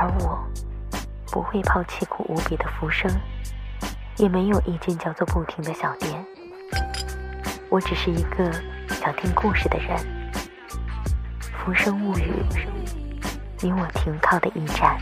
[0.00, 0.42] 而我，
[1.30, 3.10] 不会抛弃苦无比的浮生，
[4.16, 6.24] 也没有一间叫做“不停”的小店。
[7.68, 8.50] 我只是一个
[8.88, 9.98] 想听故事的人。
[11.52, 12.32] 浮生物语，
[13.60, 14.98] 你我停靠的驿站。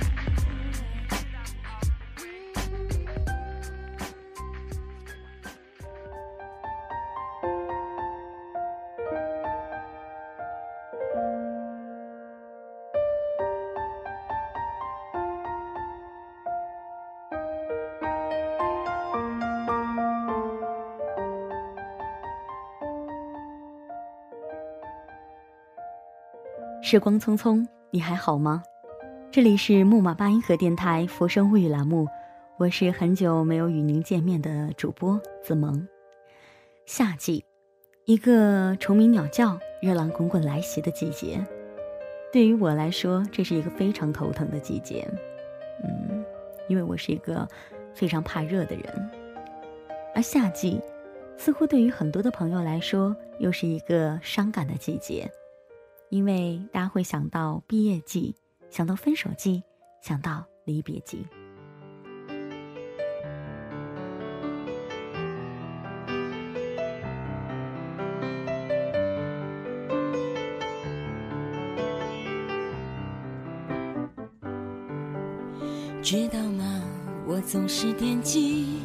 [26.90, 28.62] 时光匆匆，你还好吗？
[29.30, 32.08] 这里是木马八音盒电台《佛生物语》栏目，
[32.56, 35.86] 我是很久没有与您见面的主播子萌。
[36.86, 37.44] 夏季，
[38.06, 41.46] 一个虫鸣鸟叫、热浪滚滚来袭的季节，
[42.32, 45.06] 对于我来说，这是一个非常头疼的季节。
[45.84, 46.24] 嗯，
[46.68, 47.46] 因为我是一个
[47.92, 49.10] 非常怕热的人，
[50.14, 50.80] 而夏季，
[51.36, 55.30] 似乎对于很多的朋友来说，又是一个伤感的季节。
[56.10, 58.34] 因为大家会想到毕业季，
[58.70, 59.62] 想到分手季，
[60.00, 61.26] 想到离别季。
[76.02, 76.82] 知道吗？
[77.26, 78.78] 我总是惦记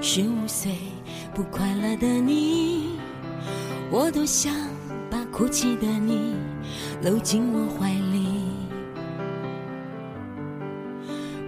[0.00, 0.72] 十五岁
[1.34, 3.00] 不快乐的你，
[3.90, 4.54] 我多想
[5.10, 5.18] 把。
[5.32, 6.29] 哭泣的你
[7.02, 8.26] 搂进我怀里，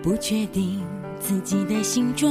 [0.02, 0.80] 不确定
[1.20, 2.30] 自己的形状，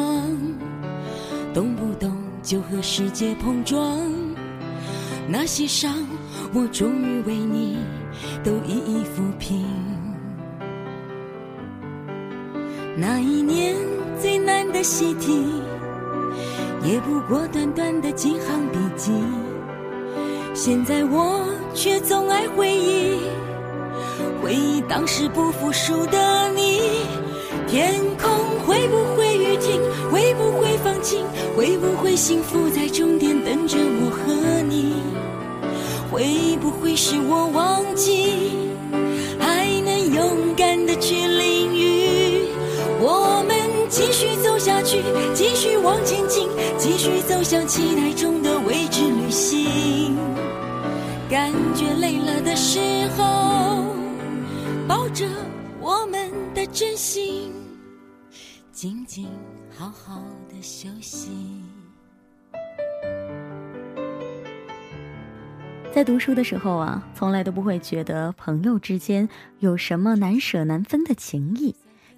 [1.54, 2.12] 动不动
[2.42, 4.00] 就和世界碰撞。
[5.28, 5.94] 那些伤，
[6.52, 7.78] 我终于为你
[8.44, 9.68] 都一一抚平。
[12.98, 13.76] 那一年
[14.20, 15.62] 最难的习题，
[16.84, 19.12] 也不过短短的几行笔记。
[20.54, 23.18] 现在我却总爱回忆，
[24.42, 26.82] 回忆当时不服输的你。
[27.68, 28.30] 天空
[28.66, 29.80] 会不会雨停？
[30.12, 31.26] 会不会放晴？
[31.56, 34.96] 会不会幸福在终点等着我和你？
[36.12, 38.52] 会不会是我忘记，
[39.40, 42.48] 还能勇敢的去淋雨？
[43.00, 43.58] 我们
[43.90, 45.02] 继续走下去，
[45.34, 50.18] 继续往前进，继续走向期待中的未知旅行。
[51.32, 53.96] 感觉累了的时候，
[54.86, 55.26] 抱着
[55.80, 57.54] 我们的真心，
[58.74, 59.30] 静静
[59.74, 61.30] 好好的休息。
[65.94, 71.74] 在读书的时候啊，从来都不会觉得朋友之间有什么难舍难分的情谊，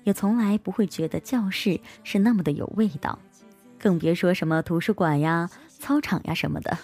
[0.05, 3.19] 也从来不会觉得教室是那么的有味道，
[3.77, 5.47] 更别说什么图书馆呀、
[5.77, 6.75] 操场呀什么的。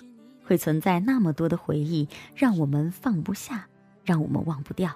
[0.50, 3.68] 会存在那么多的回忆，让我们放不下，
[4.04, 4.96] 让我们忘不掉。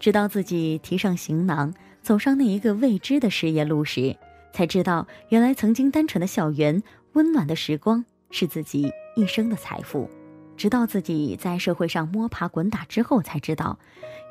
[0.00, 1.72] 直到自己提上行囊，
[2.02, 4.16] 走上那一个未知的事业路时，
[4.52, 10.10] 才知道，原来曾经单纯的校园、温暖的时光，是自己一生的财富。
[10.56, 13.78] 直到自己在社会上摸爬滚打之后，才知道，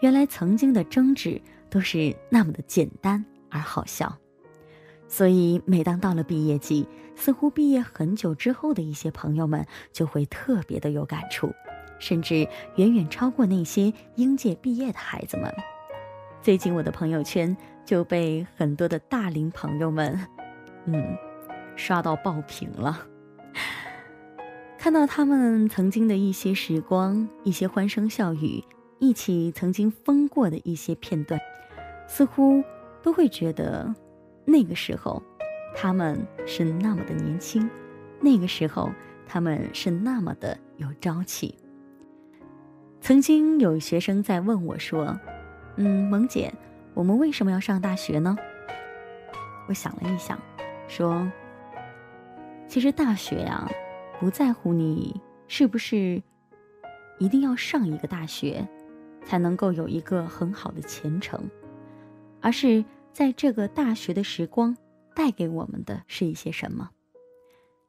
[0.02, 4.18] 原来曾经的争执都是那么的简单而好笑。
[5.12, 11.52] 所以，每当到了毕业季，似乎毕业很久之后的一些朋友们就会特别的有感触，
[11.98, 15.52] 甚至远远超过那些应届毕业的孩子们。
[16.44, 20.18] 最近我的朋友圈就被很多的大龄朋友们，
[20.86, 21.18] 嗯，
[21.76, 23.06] 刷到爆屏了。
[24.78, 28.64] 看到他们曾经的一些时光，一些欢声笑语，
[29.00, 31.42] 一起曾经疯过的一些片段，
[32.08, 32.64] 似乎
[33.02, 33.92] 都会觉得。
[34.50, 35.22] 那个时候，
[35.76, 37.70] 他们是那么的年轻，
[38.20, 38.92] 那个时候
[39.28, 41.56] 他们是那么的有朝气。
[43.00, 45.20] 曾经有学生在问我说
[45.78, 46.52] ：“嗯，萌姐，
[46.96, 48.36] 我们为什么要上大学呢？”
[49.70, 50.38] 我想了一想，
[50.88, 51.32] 说
[52.68, 53.70] ：“其实大学呀，
[54.20, 56.22] 不在乎你是不是
[57.20, 58.68] 一定要上一个大学，
[59.24, 61.40] 才能够有一个很好的前程，
[62.42, 62.84] 而是
[63.20, 64.74] 在这个大学的时光
[65.14, 66.90] 带给我们的是一些什么。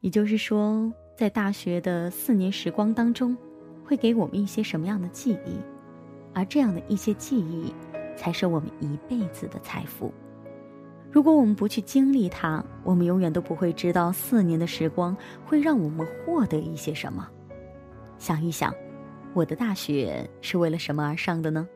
[0.01, 3.37] 也就是说，在大学的四年时光当中，
[3.85, 5.55] 会给我们一些什么样的记忆，
[6.35, 7.73] 而这样的一些记忆，
[8.17, 10.13] 才是我们一辈子的财富。”
[11.13, 15.17] 如果我们不去经历它，我们永远都不会知道四年的时光
[15.47, 17.31] 会让我们获得一些什么。
[18.19, 18.75] 想一想，
[19.33, 21.69] 我的大学是为了什么而上的呢？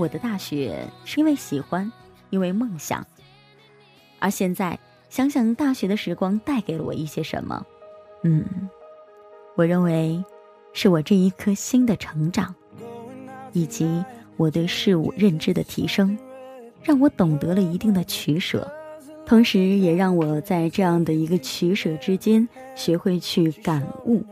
[0.00, 1.92] 我的大学是因为喜欢，
[2.30, 3.06] 因为梦想。
[4.18, 4.78] 而现在
[5.10, 7.62] 想想大学的时光带给了我一些什么，
[8.24, 8.42] 嗯，
[9.56, 10.24] 我认为
[10.72, 12.54] 是我这一颗心的成长，
[13.52, 14.02] 以及
[14.38, 16.16] 我对事物认知的提升，
[16.82, 18.66] 让我懂得了一定的取舍，
[19.26, 24.24] 同时也让我在这样的一个取舍之间学会去感悟，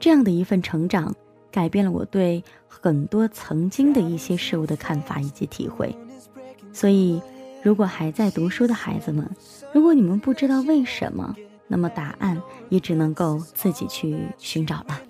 [0.00, 1.14] 这样的一份成长。
[1.54, 5.96] 改变了我对很多曾经的一些事物的看法以及体会，
[6.72, 7.22] 所以，
[7.62, 9.24] 如果还在读书的孩子们，
[9.72, 11.32] 如果你们不知道为什么，
[11.68, 15.00] 那么答案也只能够自己去寻找了。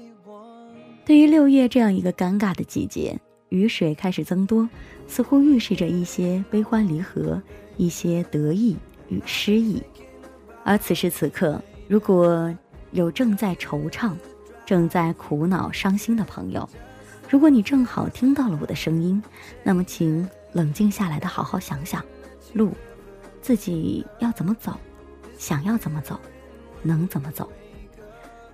[1.07, 4.69] 对于六月这样一个尴尬的季节，雨水开始增多，
[5.09, 7.43] 似乎预示着一些悲欢离合，
[7.79, 8.77] 一些得意
[9.09, 9.83] 与失意。
[10.63, 11.59] 而此时此刻，
[11.89, 12.55] 如果
[12.91, 14.13] 有正在惆怅，
[14.67, 16.69] 正在苦恼、伤心的朋友，
[17.29, 19.23] 如果你正好听到了我的声音，
[19.63, 22.05] 那么请冷静下来的好好想想，
[22.53, 22.73] 路
[23.43, 24.73] 自己要怎么走，
[25.39, 26.19] 想要怎么走，
[26.83, 27.51] 能怎么走。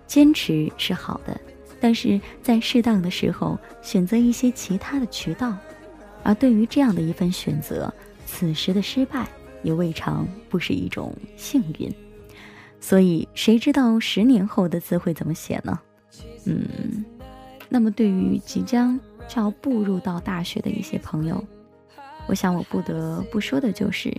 [0.07, 1.41] 坚持是好的，
[1.81, 5.57] 但是在适当的时候选择一些其他的渠道，
[6.25, 7.93] 而对于这样的一份选择，
[8.27, 9.29] 此时的失败
[9.63, 11.95] 也未尝不是一种幸运。
[12.81, 15.79] 所以，谁知道十年后的字会怎么写呢？
[16.47, 17.05] 嗯，
[17.69, 18.99] 那么对于即将
[19.29, 21.45] 就要步入到大学的一些朋友，
[22.27, 24.15] 我想我不得不说的就是，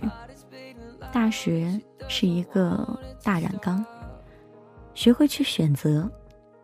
[1.12, 3.84] 大学是一个大染缸，
[4.94, 6.10] 学会去选择。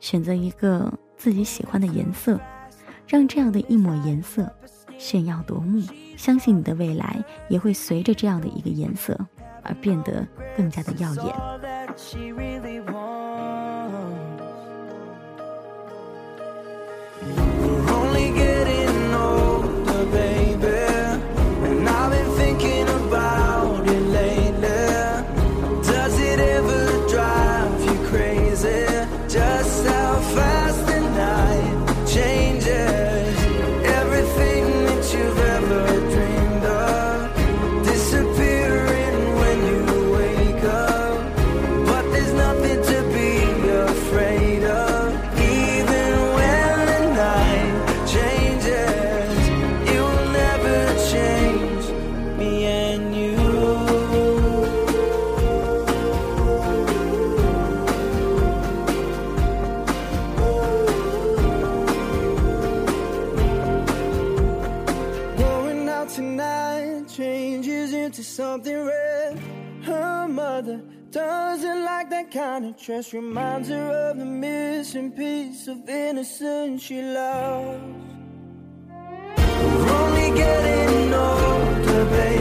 [0.01, 2.39] 选择一个自己喜欢的颜色，
[3.09, 4.49] 让这样的一抹颜色
[4.97, 5.83] 炫耀夺目。
[6.17, 9.19] 相信你的未来也会随着这样的一个颜色
[9.65, 10.25] 而变得
[10.57, 11.35] 更加的耀眼。
[72.89, 77.85] Just reminds her of the missing piece of innocence she lost.
[78.89, 82.38] We're only getting older, baby.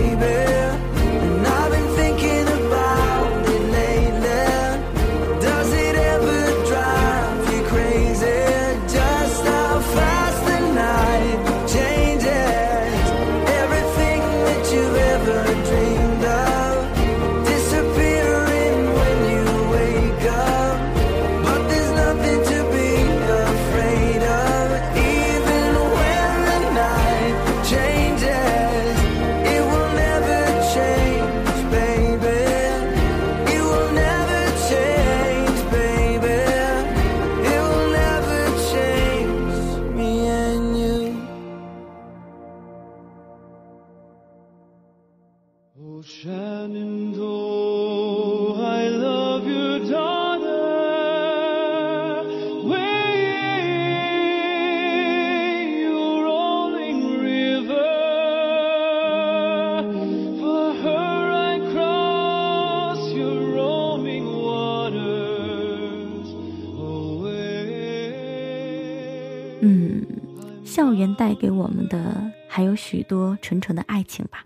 [70.67, 74.43] 校园带给我们的还有许多纯纯的爱情吧。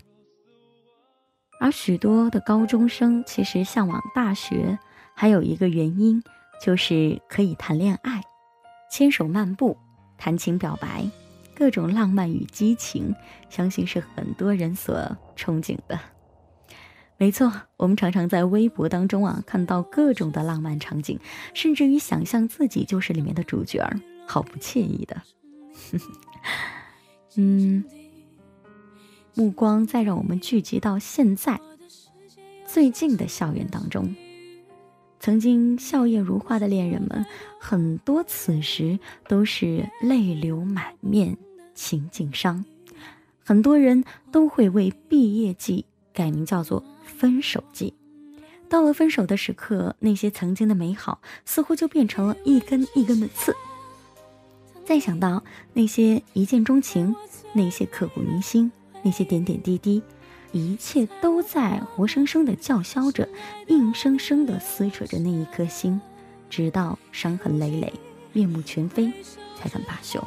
[1.60, 4.78] 而许多的高中生其实向往大学，
[5.16, 6.22] 还有一个原因
[6.64, 8.22] 就是可以谈恋爱，
[8.92, 9.76] 牵手漫步，
[10.16, 11.04] 谈情表白，
[11.56, 13.16] 各种浪漫与激情，
[13.50, 14.96] 相信是很多人所
[15.36, 16.00] 憧憬的。
[17.18, 21.20] 没错，我们常常在微博当中啊看到各种的浪漫场景，
[21.56, 25.20] 甚至于想象自己就是里面的主角儿，好不惬意的。
[27.36, 27.84] 嗯，
[29.34, 31.60] 目光再让我们聚集到现在
[32.66, 34.16] 最近的校园当中，
[35.20, 37.26] 曾经笑靥如花的恋人们，
[37.60, 41.38] 很多此时都是泪流满面，
[41.74, 42.64] 情尽伤。
[43.44, 47.94] 很多人都会为毕业季改名叫做分手季。
[48.70, 53.54] 到了分手的时刻，那些曾经的美好似乎就变成了一根一根的刺。
[54.92, 57.16] 再想到那些一见钟情，
[57.54, 58.70] 那些刻骨铭心，
[59.04, 60.04] 那些点点滴滴，
[60.52, 63.30] 一切都在活生生的叫嚣着，
[63.68, 66.02] 硬生生的撕扯着那一颗心，
[66.50, 67.94] 直到伤痕累累、
[68.34, 69.10] 面目全非，
[69.56, 70.22] 才肯罢休。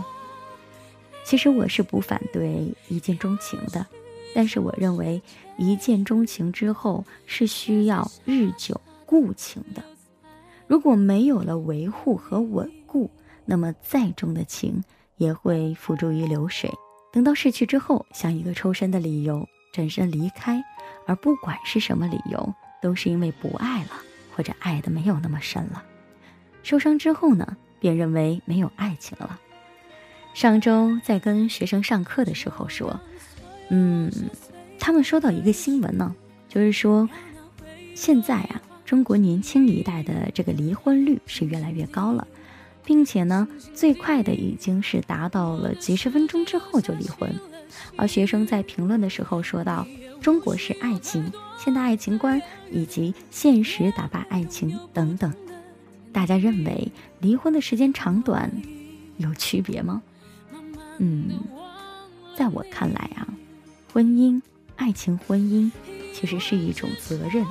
[1.26, 3.86] 其实我是不反对一见钟情的，
[4.34, 5.20] 但是我认为
[5.58, 9.84] 一见钟情之后是需要日久固情的。
[10.66, 13.10] 如果没有了维护和稳固，
[13.44, 14.82] 那么再重的情
[15.16, 16.70] 也会付诸于流水。
[17.12, 20.62] 等到逝去之后，想一个抽身的理由转身离开，
[21.06, 23.90] 而不管是什么理由，都是因为不爱了，
[24.34, 25.84] 或者爱的没有那么深了。
[26.62, 29.38] 受伤之后呢，便认为没有爱情了。
[30.32, 32.98] 上周在跟学生上课的时候说，
[33.68, 34.10] 嗯，
[34.80, 36.12] 他们说到一个新闻呢，
[36.48, 37.08] 就是说，
[37.94, 42.26] 现在啊，中国年轻一代的这个离婚率是越来越高了。
[42.84, 47.34] 并且呢，最快的已经是达到了几十分钟之后就离婚。
[47.96, 49.86] 而学生在评论的时候说到
[50.20, 55.32] ：“中国式爱情、现代爱情观以及现实打败爱情等等。”
[56.12, 58.50] 大家认为离婚的时间长短
[59.16, 60.02] 有区别吗？
[60.98, 61.28] 嗯，
[62.36, 63.26] 在我看来啊，
[63.92, 64.40] 婚姻、
[64.76, 65.70] 爱情、婚姻
[66.12, 67.44] 其实是一种责任，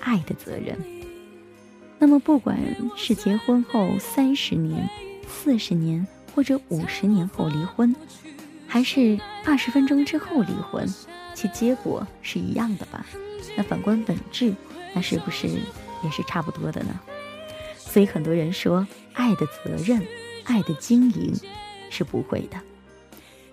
[0.00, 0.78] 爱的责任。
[2.02, 2.58] 那么，不管
[2.96, 4.88] 是结婚后三十年、
[5.28, 7.94] 四十年或者五十年后离婚，
[8.66, 10.88] 还是二十分钟之后离婚，
[11.34, 13.04] 其结果是一样的吧？
[13.54, 14.54] 那反观本质，
[14.94, 16.98] 那是不是也是差不多的呢？
[17.76, 20.02] 所以很多人说，爱的责任、
[20.44, 21.34] 爱的经营
[21.90, 22.56] 是不会的。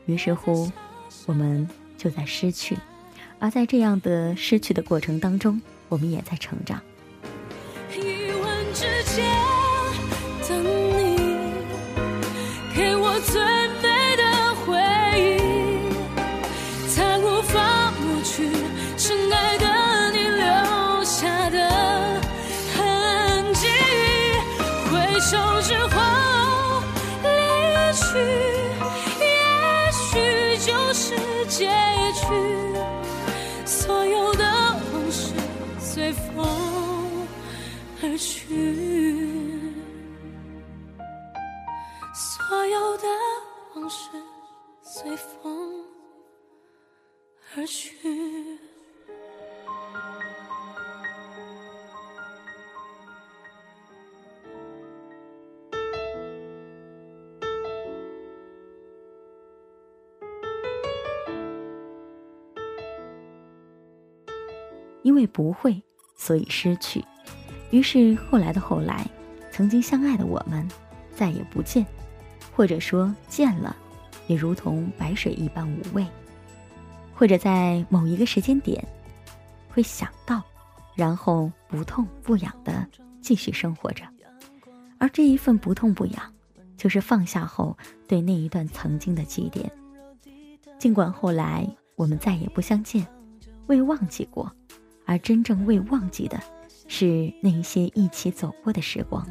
[0.06, 0.72] 于是乎，
[1.25, 2.77] 我们就在失去，
[3.39, 6.82] 而在这样的失去的过程当中，我们也在成长。
[31.58, 31.66] 结
[32.14, 32.28] 局。
[33.66, 34.44] 所有的
[34.94, 35.34] 往事
[35.80, 37.28] 随风
[38.04, 38.48] 而去，
[42.14, 43.08] 所有的
[43.76, 44.10] 往事
[44.84, 45.84] 随风
[47.56, 47.98] 而去。
[65.18, 65.84] 为不会，
[66.16, 67.04] 所以失去。
[67.72, 69.06] 于是后来的后来，
[69.52, 70.66] 曾经相爱的我们，
[71.16, 71.86] 再也不见，
[72.56, 73.76] 或者说见了，
[74.28, 76.06] 也如同白水一般无味。
[77.14, 78.88] 或者在某一个时间点，
[79.68, 80.44] 会想到，
[80.96, 82.88] 然后不痛不痒的
[83.20, 84.04] 继续生活着。
[85.00, 86.34] 而这一份不痛不痒，
[86.78, 87.76] 就是放下后
[88.08, 89.68] 对那一段曾经的祭奠。
[90.80, 93.06] 尽管后来我们再也不相见，
[93.65, 94.52] 未忘记过。
[95.08, 96.39] 而真正未忘记的，
[96.88, 99.26] 是那一些一起走过的时光。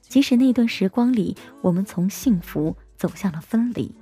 [0.00, 3.94] 即使那段时光里，我们从幸福走向了分离，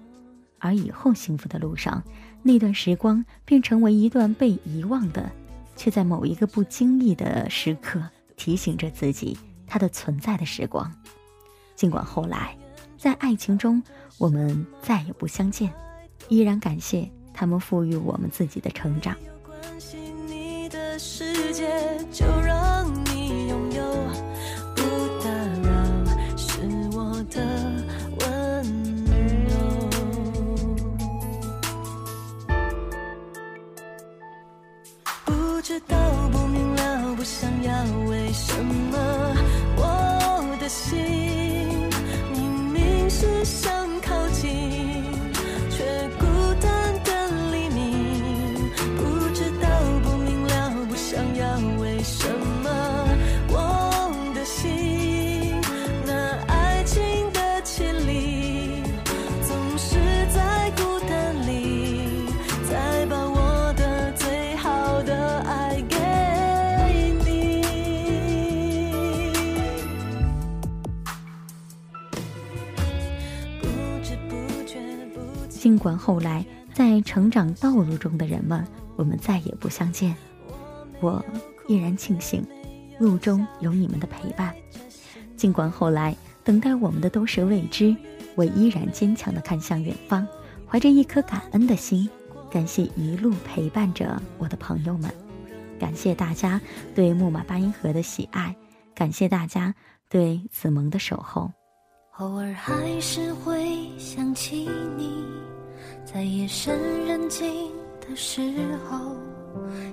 [0.61, 2.03] 而以后幸福的路上，
[2.43, 5.29] 那段时光便成为一段被遗忘的，
[5.75, 8.01] 却在某一个不经意的时刻
[8.37, 10.91] 提醒着自己它的存在的时光。
[11.75, 12.57] 尽管后来，
[12.97, 13.83] 在爱情中
[14.17, 15.73] 我们再也不相见，
[16.29, 19.17] 依然感谢他们赋予我们自己的成长。
[20.99, 21.69] 世界
[22.11, 23.83] 就让你拥有，
[24.75, 24.83] 不
[25.23, 25.29] 打
[25.63, 25.69] 扰
[26.37, 26.59] 是
[26.93, 27.37] 我的
[28.21, 28.27] 温
[29.45, 29.53] 柔。
[35.27, 35.97] 不知道，
[36.33, 37.71] 不明了，不想要，
[38.09, 38.97] 为什么
[39.77, 40.99] 我的心
[42.33, 43.71] 明明是想
[75.87, 76.45] 管后来
[76.75, 80.17] 在成长道路中的人们，我们再也不相见，
[81.01, 81.25] 我
[81.69, 82.45] 依然庆幸
[82.99, 84.53] 路中有你们的陪伴。
[85.37, 87.95] 尽管后来等待我们的都是未知，
[88.35, 90.27] 我依然坚强地看向远方，
[90.69, 92.11] 怀着一颗感恩的心，
[92.51, 95.09] 感谢一路陪伴着我的朋友们，
[95.79, 96.61] 感谢大家
[96.97, 98.57] 对木马八音盒的喜爱，
[98.93, 99.73] 感谢大家
[100.09, 101.49] 对子萌的守候。
[102.19, 105.23] 偶尔还是会想起你，
[106.05, 107.71] 在夜深人静
[108.01, 108.41] 的时
[108.89, 109.17] 候，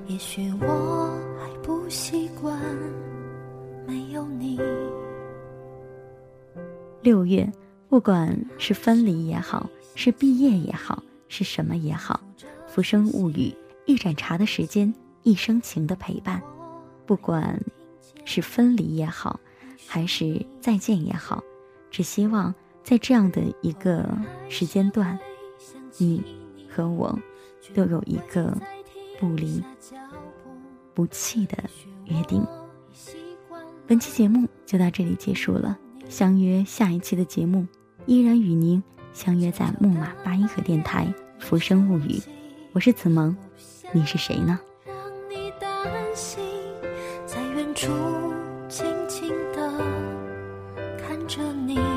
[0.07, 2.59] 也许我还不习惯
[3.87, 4.59] 没有你。
[7.01, 7.51] 六月，
[7.89, 12.19] 不管是分离也好，是毕业也好，是什么也好，
[12.67, 13.49] 《浮生物语》
[13.85, 16.41] 一盏茶的时间，一生情的陪伴。
[17.05, 17.61] 不管
[18.23, 19.37] 是分离也好，
[19.85, 21.43] 还是再见也好，
[21.91, 24.09] 只希望在这样的一个
[24.47, 25.19] 时间段，
[25.97, 26.23] 你
[26.69, 27.17] 和我
[27.73, 28.55] 都有一个
[29.19, 29.63] 不离
[30.93, 31.57] 不弃的
[32.05, 32.45] 约定。
[33.85, 35.77] 本期节目就到这里结束了。
[36.09, 37.65] 相约下一期的节目，
[38.05, 41.07] 依然与您相约在木马八音盒电台
[41.41, 42.17] 《浮生物语》。
[42.73, 43.35] 我是子萌，
[43.91, 44.59] 你是谁呢？
[44.85, 44.95] 让
[45.29, 45.71] 你担
[46.13, 46.43] 心，
[47.25, 47.87] 在远处
[48.67, 49.79] 静静地
[50.97, 51.92] 看着你。